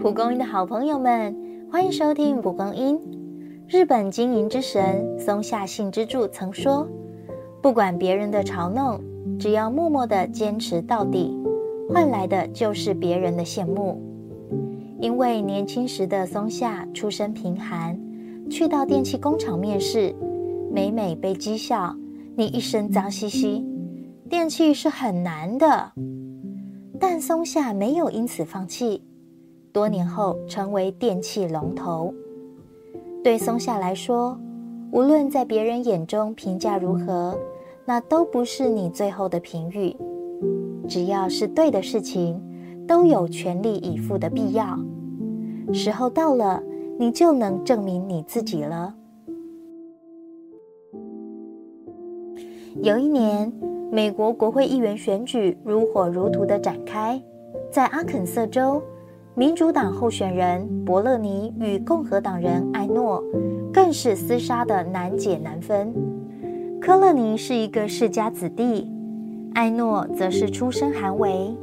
[0.00, 1.34] 蒲公英的好朋友们，
[1.72, 2.96] 欢迎收听蒲公英。
[3.66, 6.86] 日本经营之神松下幸之助曾说
[7.60, 9.00] ：“不管别人的嘲弄，
[9.40, 11.36] 只要默默的坚持到底，
[11.92, 14.00] 换来的就是别人的羡慕。”
[15.02, 17.98] 因为年轻时的松下出身贫寒，
[18.48, 20.14] 去到电器工厂面试，
[20.70, 21.92] 每每被讥笑
[22.38, 23.66] ：“你一身脏兮兮，
[24.30, 25.90] 电器是很难的。”
[27.00, 29.02] 但松下没有因此放弃，
[29.72, 32.12] 多年后成为电器龙头。
[33.22, 34.38] 对松下来说，
[34.90, 37.38] 无论在别人眼中评价如何，
[37.84, 39.96] 那都不是你最后的评语。
[40.88, 42.42] 只要是对的事情，
[42.86, 44.78] 都有全力以赴的必要。
[45.72, 46.62] 时候到了，
[46.98, 48.94] 你就能证明你自己了。
[52.82, 53.52] 有一年。
[53.90, 57.18] 美国国会议员选举如火如荼的展开，
[57.72, 58.82] 在阿肯色州，
[59.38, 63.22] 民主党候选人伯勒尼与共和党人艾诺
[63.72, 65.94] 更是厮杀的难解难分。
[66.80, 68.90] 科勒尼是一个世家子弟，
[69.54, 71.56] 艾诺则是出身寒微，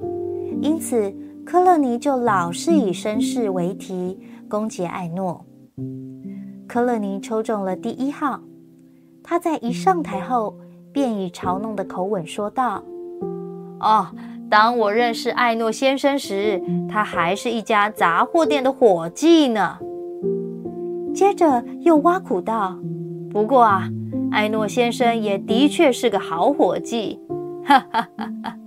[0.61, 1.13] 因此
[1.45, 4.17] 科勒尼就老是以身世为题
[4.47, 5.45] 攻击艾诺。
[6.69, 8.39] 科勒尼抽中了第一号，
[9.21, 10.55] 他在一上台后。
[10.93, 12.81] 便以嘲弄的口吻说道
[13.81, 14.07] ：“哦，
[14.49, 19.77] 当我认识艾诺先生时，他还是一家杂货店的伙计呢。”
[21.13, 22.77] 接着又挖苦道
[23.31, 23.89] ：“不过啊，
[24.31, 27.19] 艾诺先生也的确是个好伙计。”
[27.63, 28.57] 哈哈哈哈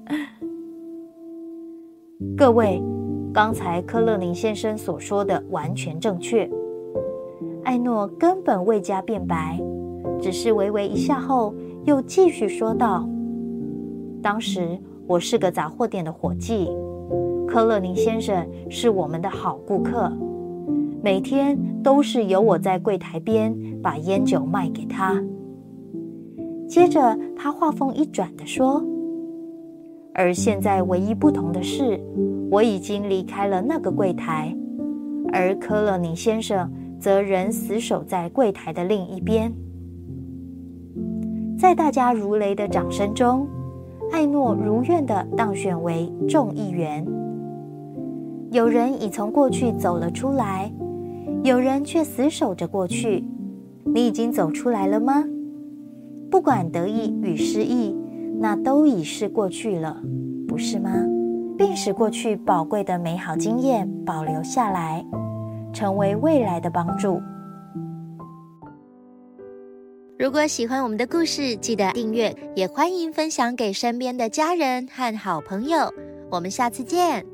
[2.36, 2.82] 各位，
[3.32, 6.48] 刚才科勒林先生所说的完全正确。
[7.64, 9.60] 艾诺根本未加辩白，
[10.20, 11.54] 只是微微一笑后。
[11.84, 13.08] 又继续说道
[14.20, 16.68] ：“当时我是个杂货店的伙计，
[17.46, 20.12] 科勒尼先生是我们的好顾客，
[21.02, 25.18] 每天都是由我在柜台边把烟酒卖给他。”
[26.68, 28.84] 接着他话锋一转的说
[30.12, 31.98] ：“而现在唯一不同的是，
[32.50, 34.54] 我已经离开了那个柜台，
[35.32, 39.50] 而科勒尼先生则仍死守在柜台的另一边。”
[41.58, 43.48] 在大家如雷的掌声中，
[44.12, 47.06] 艾诺如愿的当选为众议员。
[48.50, 50.72] 有人已从过去走了出来，
[51.42, 53.24] 有人却死守着过去。
[53.84, 55.24] 你已经走出来了吗？
[56.30, 57.96] 不管得意与失意，
[58.38, 59.96] 那都已是过去了，
[60.46, 60.90] 不是吗？
[61.56, 65.04] 并使过去宝贵的美好经验保留下来，
[65.72, 67.20] 成为未来的帮助。
[70.18, 75.94] 如果喜欢我们的故事，记得订阅，也欢迎分享给身边的家人和好朋友。
[76.28, 77.24] 我们下次见。